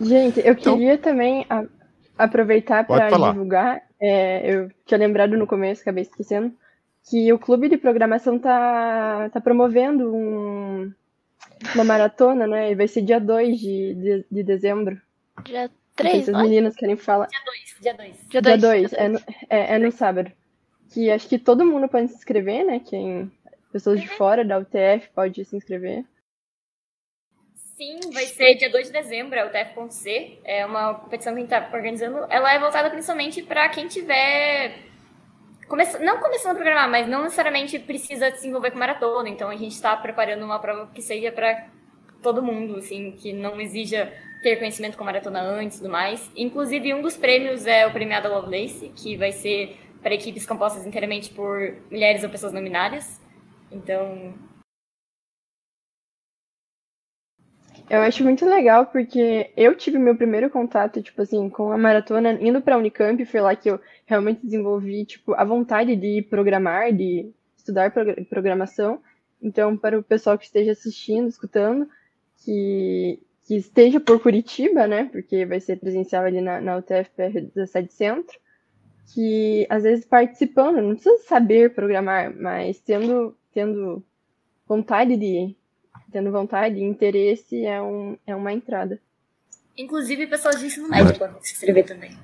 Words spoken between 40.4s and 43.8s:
uma prova que seja para todo mundo, assim, que não